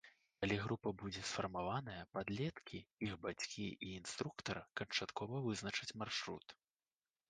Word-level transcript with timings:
Калі 0.43 0.55
група 0.61 0.93
будзе 1.01 1.21
сфармаваная, 1.31 1.99
падлеткі, 2.17 2.77
іх 3.11 3.15
бацькі 3.29 3.69
і 3.71 3.87
інструктар 4.01 4.65
канчаткова 4.83 5.47
вызначаць 5.49 5.97
маршрут. 6.05 6.61